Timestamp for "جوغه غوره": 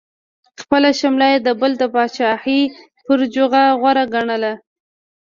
3.33-4.05